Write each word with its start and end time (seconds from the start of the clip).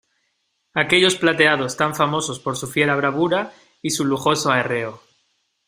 ¡aquellos 0.73 1.13
plateados 1.15 1.77
tan 1.77 1.93
famosos 1.93 2.39
por 2.39 2.57
su 2.57 2.65
fiera 2.65 2.95
bravura 2.95 3.53
y 3.83 3.91
su 3.91 4.03
lujoso 4.03 4.49
arreo! 4.49 4.99